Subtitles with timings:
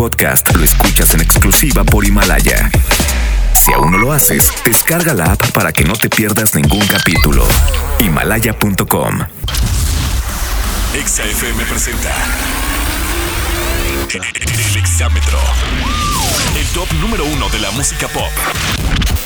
[0.00, 2.70] podcast lo escuchas en exclusiva por Himalaya.
[3.52, 7.46] Si aún no lo haces, descarga la app para que no te pierdas ningún capítulo.
[7.98, 9.18] Himalaya.com.
[11.04, 12.14] XFM presenta
[14.14, 15.38] El Exámetro.
[16.58, 18.32] El top número uno de la música pop.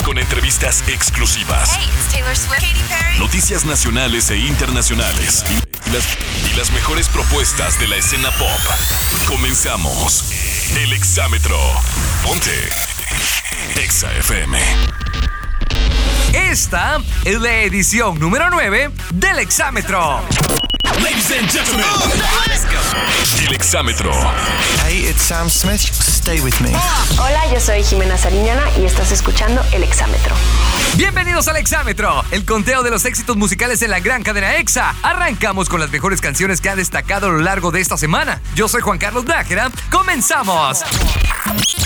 [0.05, 1.71] Con entrevistas exclusivas.
[1.77, 3.19] Hey, it's Taylor Swift, Katy Perry.
[3.19, 5.45] Noticias nacionales e internacionales.
[5.87, 6.05] Y las,
[6.53, 8.49] y las mejores propuestas de la escena pop.
[9.27, 10.31] Comenzamos.
[10.77, 11.59] El Exámetro.
[12.23, 12.69] Ponte.
[13.83, 14.59] Exa FM.
[16.35, 20.23] Esta es la edición número 9 del Exámetro.
[20.85, 21.87] Ladies and gentlemen.
[23.47, 24.13] El Exámetro.
[24.87, 25.81] Hey, it's Sam Smith.
[25.81, 26.71] Stay with me.
[27.19, 30.35] Hola, yo soy Jimena Sariñana y estás escuchando El Exámetro.
[30.97, 34.95] Bienvenidos al Exámetro, el conteo de los éxitos musicales en la gran cadena EXA.
[35.03, 38.41] Arrancamos con las mejores canciones que han destacado a lo largo de esta semana.
[38.55, 39.71] Yo soy Juan Carlos Nájera.
[39.91, 40.83] ¡Comenzamos!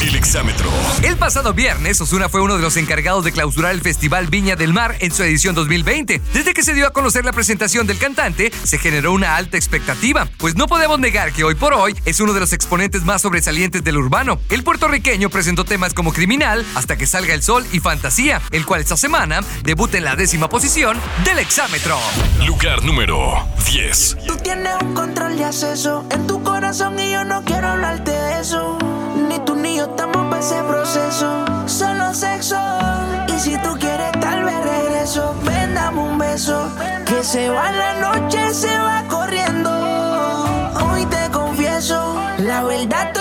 [0.01, 0.71] El Exámetro.
[1.03, 4.73] El pasado viernes, Osuna fue uno de los encargados de clausurar el Festival Viña del
[4.73, 6.21] Mar en su edición 2020.
[6.33, 10.27] Desde que se dio a conocer la presentación del cantante, se generó una alta expectativa,
[10.39, 13.85] pues no podemos negar que hoy por hoy es uno de los exponentes más sobresalientes
[13.85, 14.41] del urbano.
[14.49, 18.81] El puertorriqueño presentó temas como Criminal, Hasta que salga el sol y Fantasía, el cual
[18.81, 21.99] esta semana debuta en la décima posición del Exámetro.
[22.47, 24.17] Lugar número 10.
[24.27, 28.41] Tú tienes un control de acceso en tu corazón y yo no quiero hablarte de
[28.41, 28.79] eso.
[29.29, 31.45] Ni tú ni yo estamos para ese proceso.
[31.67, 32.57] Solo sexo.
[33.37, 35.35] Y si tú quieres, tal vez regreso.
[35.45, 36.73] Ven, dame un beso.
[37.23, 39.71] Se va la noche, se va corriendo.
[39.71, 42.15] Hoy te confieso.
[42.39, 43.13] La verdad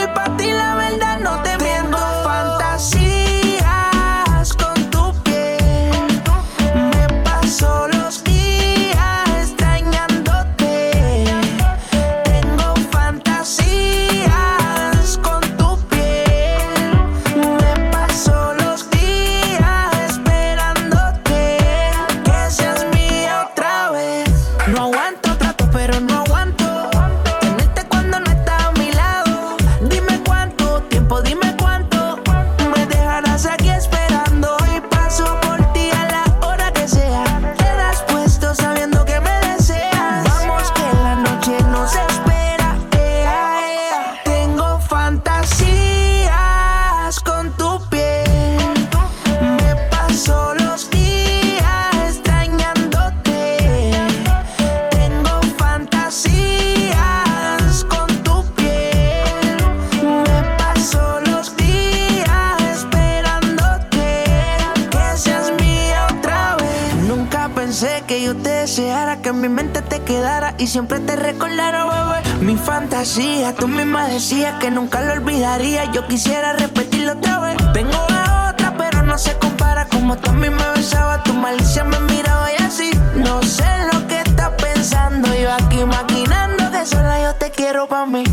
[70.67, 72.45] siempre te recordara, bebé.
[72.45, 75.85] Mi fantasía, tú misma decías que nunca lo olvidaría.
[75.91, 77.57] Yo quisiera repetirlo otra vez.
[77.73, 79.88] Tengo la otra, pero no se compara.
[79.88, 82.91] Como tú a mí me besaba, tu malicia me miraba y así.
[83.16, 85.33] No sé lo que estás pensando.
[85.35, 88.23] Yo aquí maquinando que sola yo te quiero pa' mí.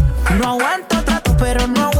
[0.40, 1.93] No aguanto trato, pero no aguanto.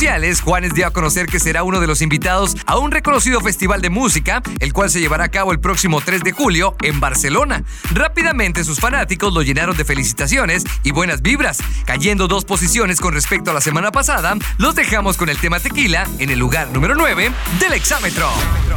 [0.00, 3.82] Sociales, Juanes dio a conocer que será uno de los invitados a un reconocido festival
[3.82, 7.64] de música, el cual se llevará a cabo el próximo 3 de julio en Barcelona.
[7.92, 13.50] Rápidamente sus fanáticos lo llenaron de felicitaciones y buenas vibras, cayendo dos posiciones con respecto
[13.50, 14.38] a la semana pasada.
[14.56, 17.30] Los dejamos con el tema tequila en el lugar número 9
[17.60, 18.30] del exámetro.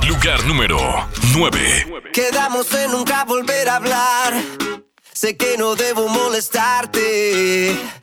[0.06, 1.08] Lugar número
[1.38, 2.12] 9.
[2.12, 4.34] Quedamos en nunca volver a hablar.
[5.14, 8.03] Sé que no debo molestarte.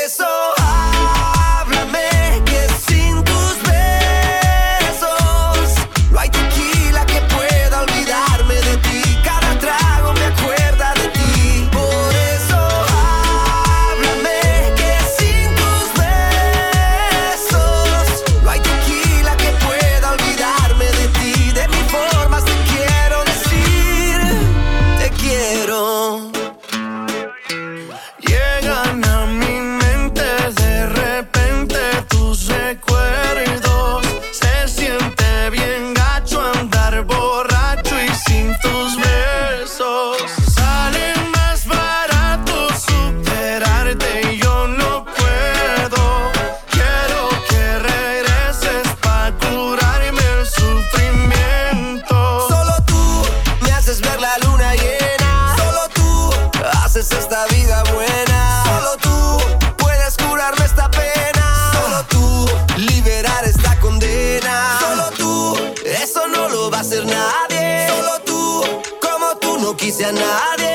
[57.01, 58.63] haces esta vida buena.
[58.63, 61.71] Solo tú puedes curarme esta pena.
[61.73, 64.77] Solo tú liberar esta condena.
[64.79, 67.87] Solo tú, eso no lo va a hacer nadie.
[67.87, 68.63] Solo tú,
[69.01, 70.70] como tú no quise a nadie.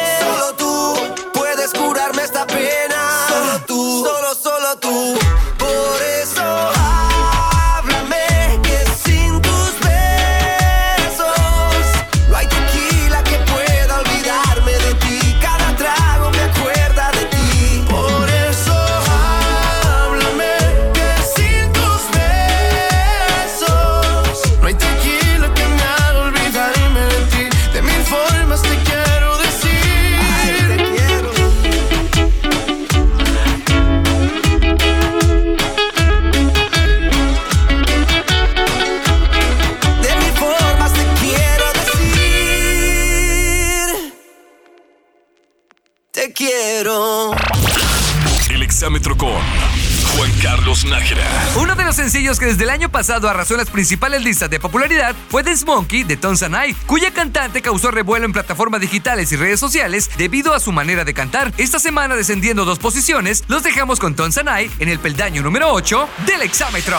[52.97, 57.11] pasado arrasó en las principales listas de popularidad fue This Monkey de Tonsa Knight, cuya
[57.11, 61.53] cantante causó revuelo en plataformas digitales y redes sociales debido a su manera de cantar.
[61.59, 64.41] Esta semana descendiendo dos posiciones, los dejamos con Tonsa
[64.79, 66.99] en el peldaño número 8 del exámetro.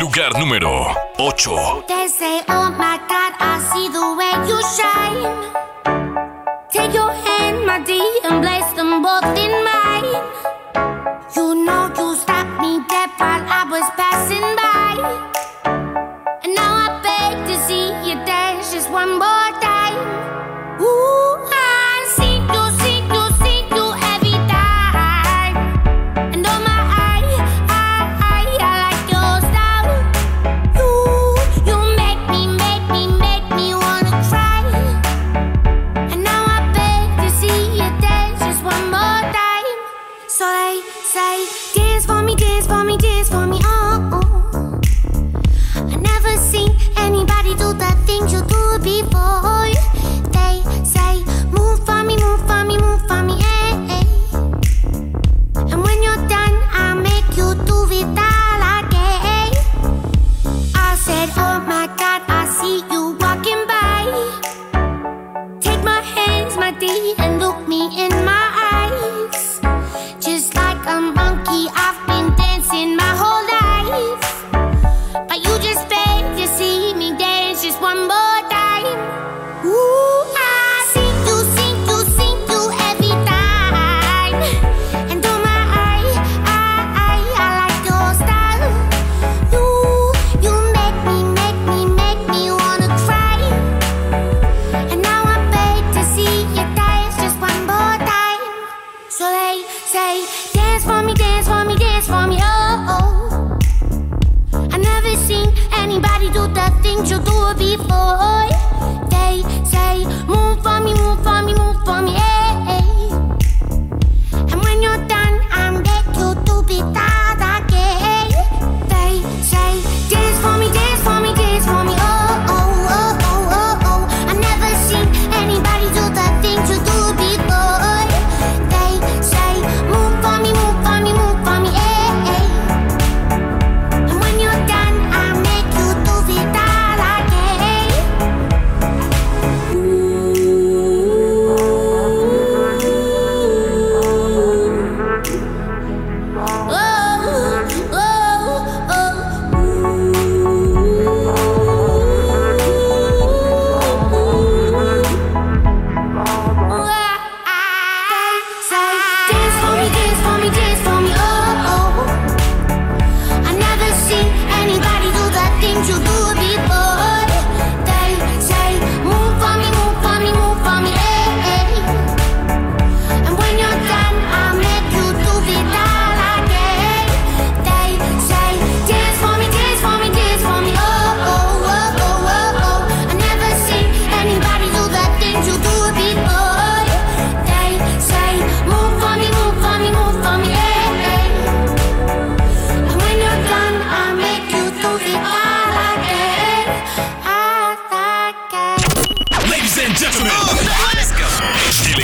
[0.00, 1.84] Lugar número 8.
[7.70, 7.92] my D
[8.24, 9.79] and place them both in my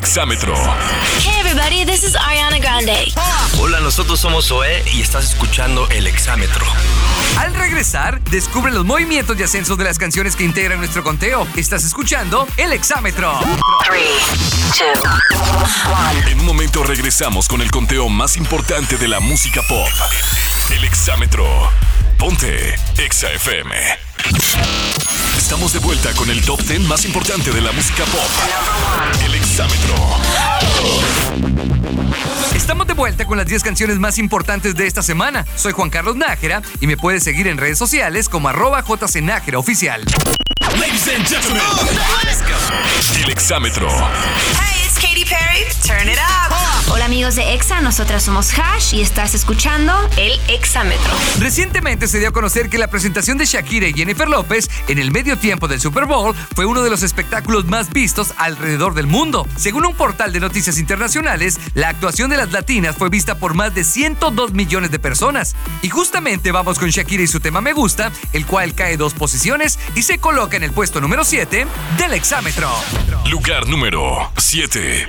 [0.07, 0.55] exámetro.
[1.19, 3.13] Hey everybody, this is Ariana Grande.
[3.59, 6.65] Hola, nosotros somos Zoé y estás escuchando El Exámetro.
[7.39, 11.45] Al regresar, descubre los movimientos y ascensos de las canciones que integran nuestro conteo.
[11.57, 13.37] Estás escuchando El Exámetro.
[16.29, 19.89] En un momento regresamos con el conteo más importante de la música pop.
[20.71, 21.45] El exámetro.
[22.17, 23.75] Ponte Exa FM.
[25.47, 28.29] Estamos de vuelta con el top 10 más importante de la música pop.
[29.25, 29.95] El exámetro.
[32.53, 35.47] Estamos de vuelta con las 10 canciones más importantes de esta semana.
[35.55, 40.03] Soy Juan Carlos Nájera y me puedes seguir en redes sociales como arroba jcnájera oficial.
[40.81, 41.63] Ladies and gentlemen,
[43.23, 43.89] el exámetro.
[43.89, 45.65] Hey, it's Katy Perry.
[45.85, 46.66] Turn it up.
[46.89, 51.11] Hola amigos de EXA, nosotras somos Hash y estás escuchando El Exámetro.
[51.41, 55.11] Recientemente se dio a conocer que la presentación de Shakira y Jennifer López en el
[55.11, 59.49] medio tiempo del Super Bowl fue uno de los espectáculos más vistos alrededor del mundo.
[59.57, 63.75] Según un portal de noticias internacionales, la actuación de las latinas fue vista por más
[63.75, 65.57] de 102 millones de personas.
[65.83, 69.79] Y justamente vamos con Shakira y su tema Me Gusta, el cual cae dos posiciones
[69.97, 71.67] y se coloca en el puesto número 7
[71.99, 72.71] del exámetro.
[73.29, 75.09] Lugar número 7.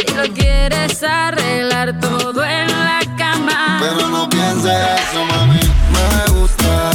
[0.29, 3.79] Quieres arreglar todo en la cama.
[3.81, 5.59] Pero no pienses eso, mami.
[5.91, 6.91] Me gusta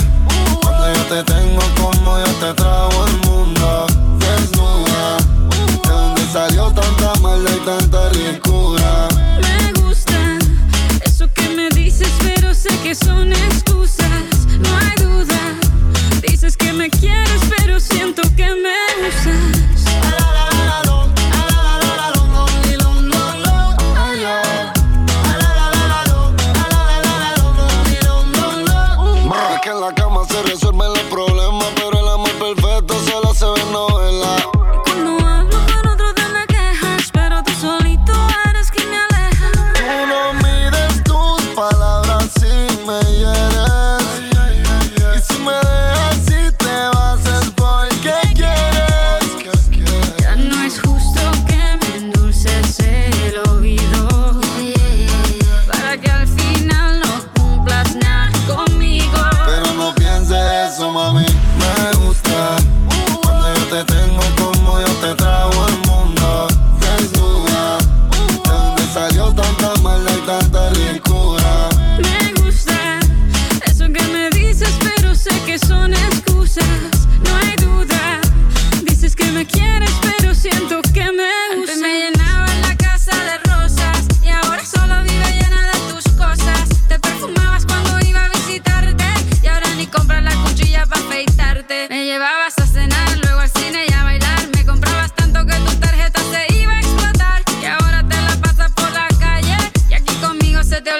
[0.62, 3.86] cuando yo te tengo como yo te trago el mundo.
[4.20, 5.16] Desnuda,
[5.82, 9.08] de dónde salió tanta maldad y tanta ricura.
[9.42, 10.38] Me gusta
[11.04, 13.75] eso que me dices, pero sé que son excusas.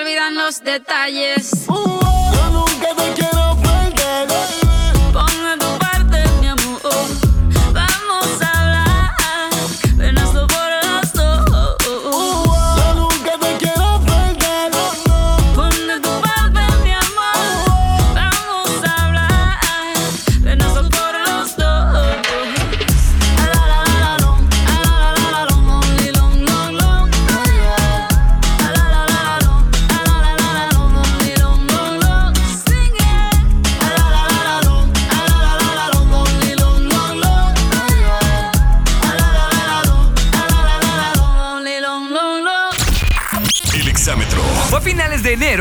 [0.06, 1.66] olvidan los detalles.
[1.68, 3.35] Uh -oh.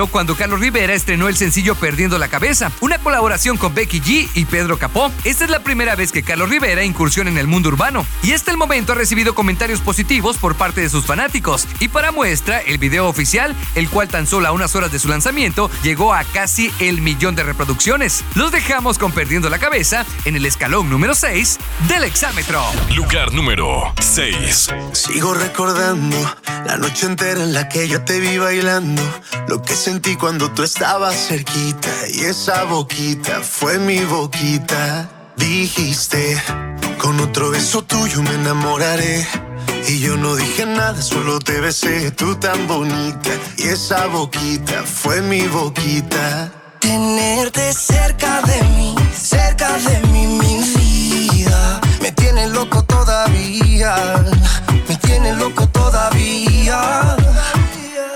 [0.07, 4.45] Cuando Carlos Rivera estrenó el sencillo Perdiendo la Cabeza, una colaboración con Becky G y
[4.45, 5.11] Pedro Capó.
[5.23, 8.51] Esta es la primera vez que Carlos Rivera incursiona en el mundo urbano y hasta
[8.51, 11.67] el momento ha recibido comentarios positivos por parte de sus fanáticos.
[11.79, 15.07] Y para muestra, el video oficial, el cual tan solo a unas horas de su
[15.07, 18.23] lanzamiento llegó a casi el millón de reproducciones.
[18.35, 22.63] Los dejamos con Perdiendo la Cabeza en el escalón número 6 del exámetro.
[22.95, 24.69] Lugar número 6.
[24.93, 26.17] Sigo recordando
[26.65, 29.01] la noche entera en la que yo te vi bailando.
[29.47, 31.89] Lo que sentí cuando tú estabas cerquita.
[32.13, 35.09] Y esa boquita fue mi boquita.
[35.37, 36.41] Dijiste,
[36.97, 39.25] con otro beso tuyo me enamoraré.
[39.87, 43.31] Y yo no dije nada, solo te besé, tú tan bonita.
[43.57, 46.51] Y esa boquita fue mi boquita.
[46.81, 51.79] Tenerte cerca de mí, cerca de mí, mi vida.
[52.01, 53.95] Me tiene loco todavía,
[54.89, 57.15] me tiene loco todavía.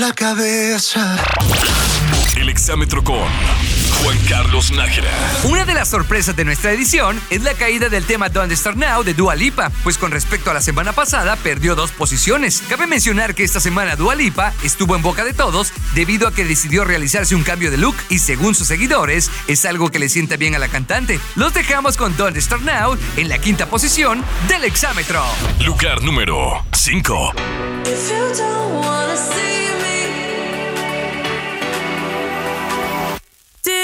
[0.00, 1.18] La cabeza.
[2.34, 3.18] El exámetro con
[4.02, 5.10] Juan Carlos Nájera.
[5.44, 9.02] Una de las sorpresas de nuestra edición es la caída del tema Don't Start Now
[9.02, 12.62] de Dua Lipa, pues con respecto a la semana pasada perdió dos posiciones.
[12.66, 16.46] Cabe mencionar que esta semana Dua Lipa estuvo en boca de todos debido a que
[16.46, 20.36] decidió realizarse un cambio de look y según sus seguidores es algo que le sienta
[20.36, 21.20] bien a la cantante.
[21.34, 25.22] Los dejamos con Don't Start Now en la quinta posición del exámetro.
[25.62, 27.32] Lugar número 5.
[27.84, 29.69] If you don't wanna see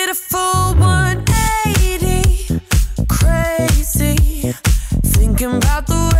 [0.06, 2.60] did a full 180,
[3.08, 4.52] crazy,
[5.02, 6.15] thinking about the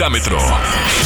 [0.00, 0.38] Exámetro.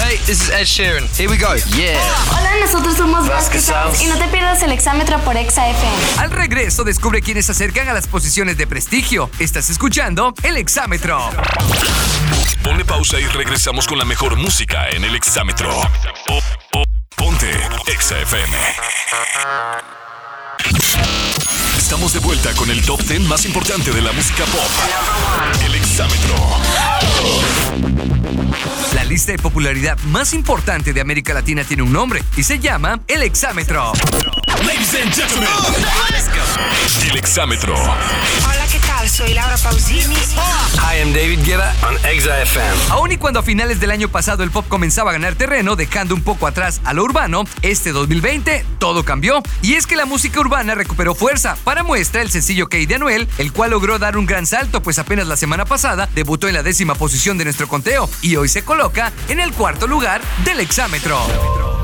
[0.06, 1.08] Hey, this is Ed Sheeran.
[1.18, 1.56] Here we go.
[1.76, 1.98] Yeah.
[2.30, 5.96] Hola, nosotros somos Vasquez Sounds y no te pierdas el exámetro por Exa FM.
[6.18, 9.30] Al regreso descubre quiénes se acercan a las posiciones de prestigio.
[9.40, 11.28] Estás escuchando el exámetro.
[12.62, 15.72] Ponle pausa y regresamos con la mejor música en el Exámetro.
[17.16, 17.50] Ponte
[17.88, 18.56] Exa FM.
[21.84, 24.70] Estamos de vuelta con el top 10 más importante de la música pop.
[25.66, 26.34] El Exámetro.
[28.94, 33.00] La lista de popularidad más importante de América Latina tiene un nombre y se llama
[33.06, 33.92] el exámetro.
[34.66, 35.48] Ladies and gentlemen.
[37.10, 37.74] El Exámetro.
[37.74, 38.93] Hola, ¿qué tal?
[39.08, 40.14] Soy Laura Pausini.
[40.14, 42.76] Hi, I'm David Guetta on Exa FM.
[42.90, 46.14] Aún y cuando a finales del año pasado el pop comenzaba a ganar terreno, dejando
[46.14, 49.42] un poco atrás a lo urbano, este 2020 todo cambió.
[49.62, 51.56] Y es que la música urbana recuperó fuerza.
[51.64, 54.98] Para muestra, el sencillo Key de Anuel, el cual logró dar un gran salto, pues
[54.98, 58.64] apenas la semana pasada debutó en la décima posición de nuestro conteo y hoy se
[58.64, 61.83] coloca en el cuarto lugar del exámetro.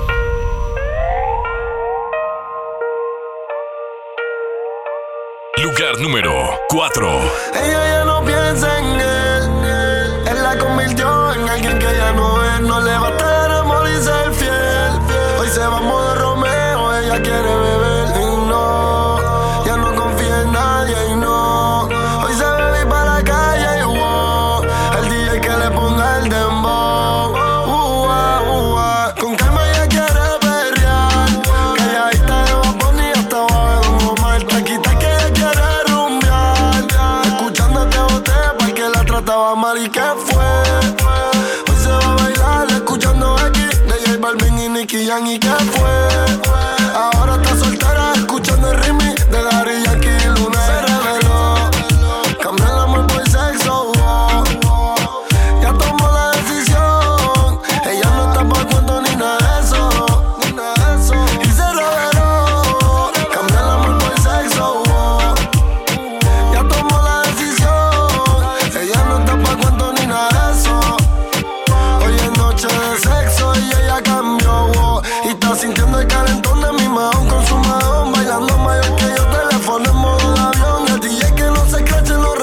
[5.63, 7.21] Lugar número 4.
[7.55, 10.29] Ella ya no piensa en él.
[10.29, 12.61] Él la convirtió en alguien que ya no es.
[12.63, 14.93] No le va a estar amor y ser fiel.
[15.39, 16.97] Hoy se va a modo Romeo.
[16.97, 17.60] Ella quiere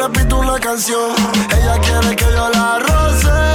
[0.07, 1.15] repito una canción.
[1.55, 3.46] Ella quiere que yo la roce.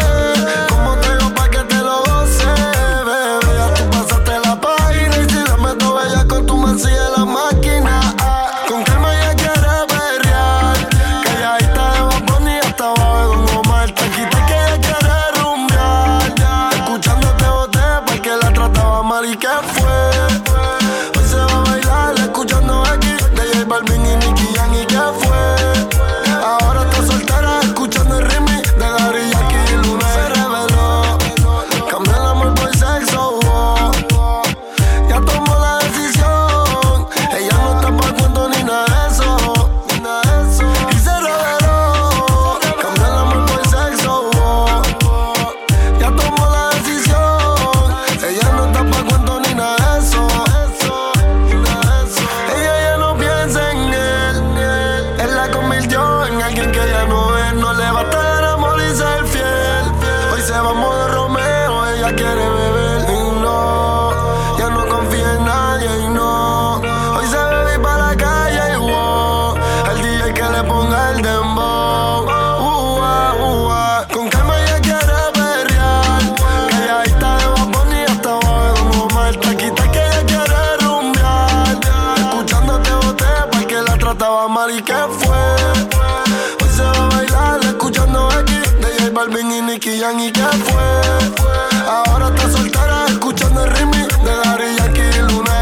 [90.02, 91.62] Y Nicky Jam y que fue.
[91.86, 95.52] Ahora está soltera escuchando el remix de Daddy Yankee y Luna.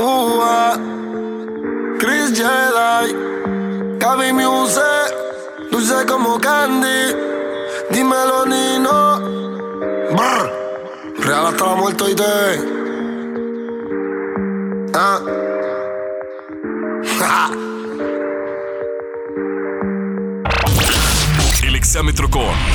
[0.00, 0.76] Uh, ah.
[1.98, 3.16] Chris Jedi,
[3.98, 4.80] Gaby Muse,
[5.72, 7.16] dulce como candy.
[7.90, 9.18] Dímelo, Nino.
[10.12, 10.52] Brr.
[11.18, 12.24] Real hasta la muerte y te.
[14.94, 15.20] Ah.
[17.18, 17.50] Ja.
[21.66, 22.67] El Exámetro con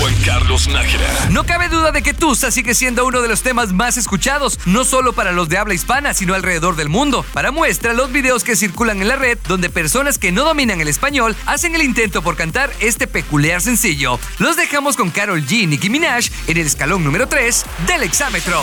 [0.00, 1.08] Juan Carlos Nájera.
[1.30, 4.84] No cabe duda de que Tusa sigue siendo uno de los temas más escuchados, no
[4.84, 7.24] solo para los de habla hispana, sino alrededor del mundo.
[7.32, 10.88] Para muestra, los videos que circulan en la red, donde personas que no dominan el
[10.88, 14.20] español hacen el intento por cantar este peculiar sencillo.
[14.38, 18.62] Los dejamos con Carol G y Nicki Minaj en el escalón número 3 del exámetro.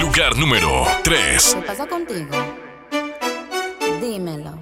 [0.00, 1.56] Lugar número 3.
[1.58, 2.30] ¿Qué pasa contigo?
[4.00, 4.61] Dímelo.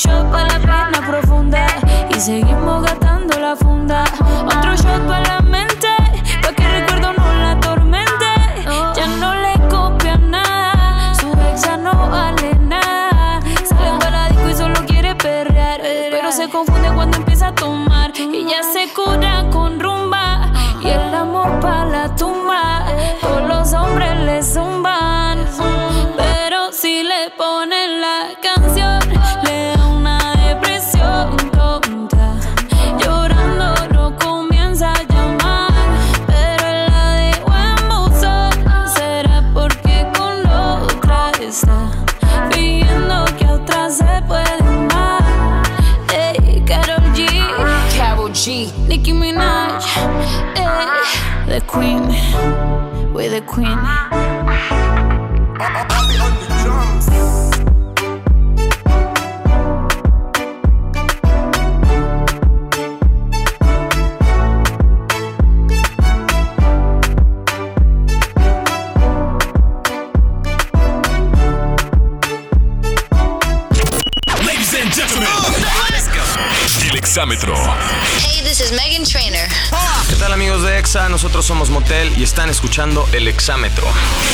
[0.00, 1.66] Shot para la pena profunda
[2.08, 4.04] y seguimos gastando la funda.
[4.46, 5.88] Otro shot para la mente,
[6.42, 8.30] pa' que el recuerdo no la atormente.
[8.96, 13.40] Ya no le copia nada, su ex ya no vale nada.
[13.68, 18.12] Sale para disco y solo quiere perrear, pero se confunde cuando empieza a tomar.
[18.16, 19.29] Y ya se cura
[82.80, 83.86] escuchando El Exámetro.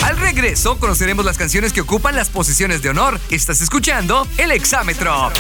[0.05, 3.19] Al regreso conoceremos las canciones que ocupan las posiciones de honor.
[3.29, 5.33] Estás escuchando El Exámetro.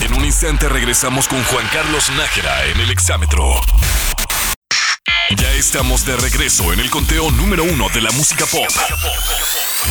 [0.00, 3.60] En un instante regresamos con Juan Carlos Nájera en el exámetro.
[5.36, 8.68] Ya estamos de regreso en el conteo número uno de la música pop.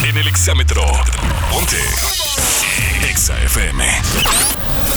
[0.05, 0.81] En el exámetro.
[1.51, 2.22] Ponte.
[3.23, 3.85] Exa FM.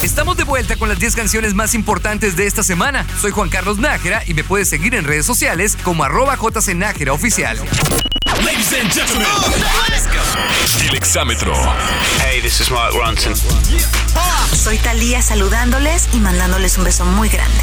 [0.02, 3.06] Estamos de vuelta con las 10 canciones más importantes de esta semana.
[3.20, 7.56] Soy Juan Carlos Nájera y me puedes seguir en redes sociales como arroba jcnájera oficial.
[8.44, 9.28] Ladies and gentlemen,
[10.88, 11.52] el exámetro.
[12.20, 13.32] Hey, this is Mark Ronson.
[14.52, 17.62] Soy Talía saludándoles y mandándoles un beso muy grande.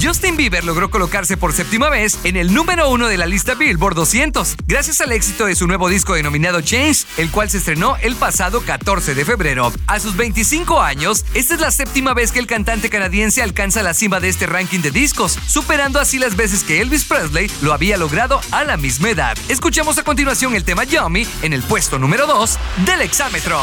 [0.00, 3.94] Justin Bieber logró colocarse por séptima vez en el número uno de la lista Billboard
[3.94, 8.16] 200, gracias al éxito de su nuevo disco denominado Change, el cual se estrenó el
[8.16, 9.72] pasado 14 de febrero.
[9.86, 13.94] A sus 25 años, esta es la séptima vez que el cantante canadiense alcanza la
[13.94, 17.96] cima de este ranking de discos, superando así las veces que Elvis Presley lo había
[17.96, 19.36] logrado a la misma edad.
[19.48, 23.60] Escuchemos a continuación el tema Yummy en el puesto número 2 del exámetro.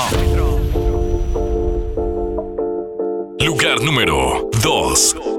[3.39, 5.38] Lugar número 2.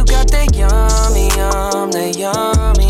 [0.00, 2.89] You got that yummy, yum, that yummy,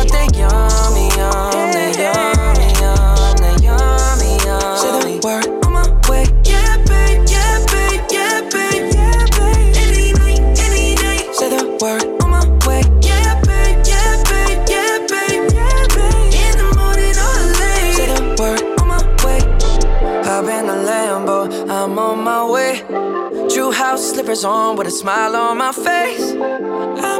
[0.00, 4.72] Got that yummy, yum, yummy, yum, that yummy, yum.
[4.80, 6.24] Say the word on my way.
[6.42, 9.76] Yeah, babe, yeah, babe, yeah, babe, yeah, babe.
[9.76, 10.96] Any night, any
[11.52, 12.80] the word on my way.
[13.04, 16.32] Yeah, babe, yeah, babe, yeah, babe, yeah, babe.
[16.32, 17.92] In the morning or late.
[17.92, 19.44] Say the word on my way.
[20.24, 22.80] Hop in the Lambo, I'm on my way.
[23.52, 26.32] True house slippers on with a smile on my face.
[26.32, 27.19] I'm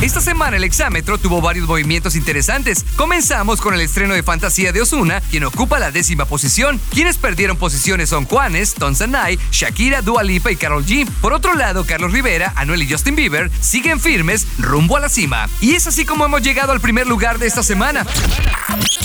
[0.00, 2.84] Esta semana el exámetro tuvo varios movimientos interesantes.
[2.96, 6.80] Comenzamos con el estreno de Fantasía de Osuna, quien ocupa la décima posición.
[6.90, 11.06] Quienes perdieron posiciones son Juanes, Tonsanay, Shakira, Dua Lipa y Carol G.
[11.20, 15.48] Por otro lado, Carlos Rivera, Anuel y Justin Bieber siguen firmes rumbo a la cima.
[15.60, 18.06] Y es así como hemos llegado al primer lugar de esta semana.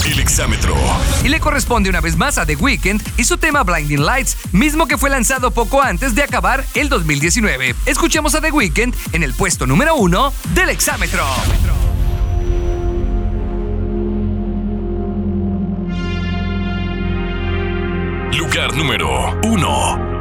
[0.05, 0.75] El exámetro.
[1.23, 4.85] Y le corresponde una vez más a The Weeknd y su tema Blinding Lights, mismo
[4.87, 7.73] que fue lanzado poco antes de acabar el 2019.
[7.87, 11.25] Escuchemos a The Weeknd en el puesto número uno del exámetro.
[18.37, 20.15] Lugar número uno.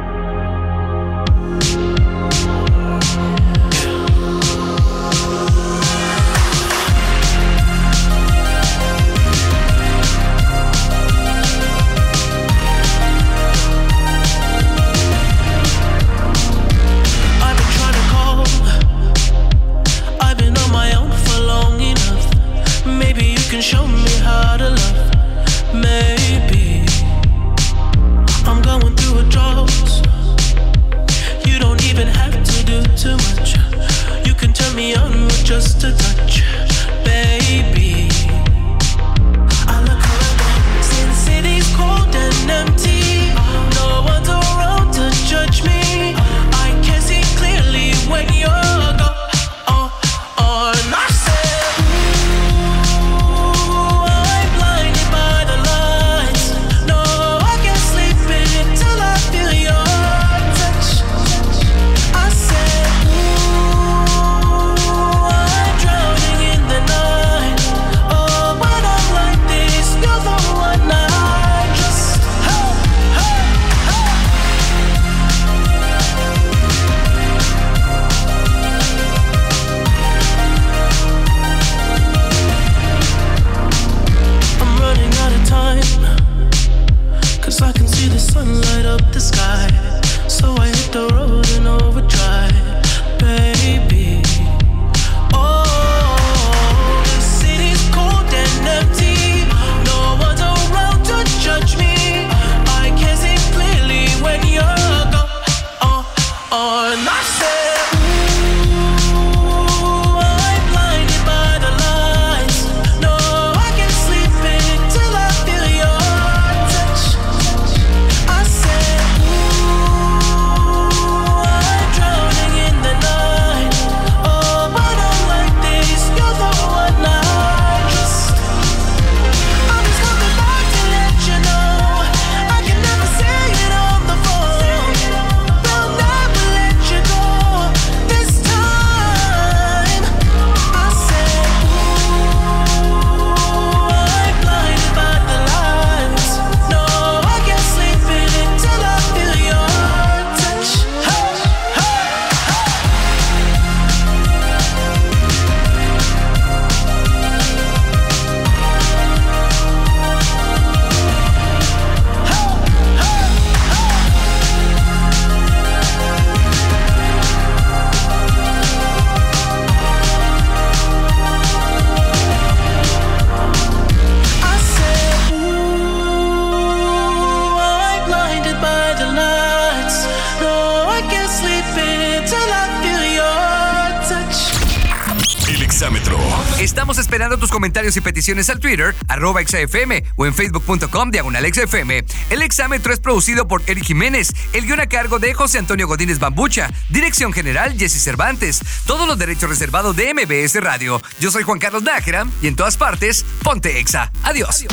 [187.65, 191.89] Comentarios y peticiones al Twitter, arroba exafm o en facebook.com diagonal exafm.
[192.29, 196.19] El exámetro es producido por Eric Jiménez, el guion a cargo de José Antonio Godínez
[196.19, 201.01] Bambucha, dirección general Jesse Cervantes, todos los derechos reservados de MBS Radio.
[201.19, 204.11] Yo soy Juan Carlos Nájera y en todas partes, ponte exa.
[204.21, 204.63] Adiós.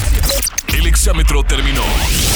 [0.68, 1.84] El exámetro terminó.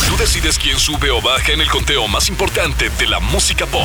[0.09, 3.85] Tú decides quién sube o baja en el conteo más importante de la música pop.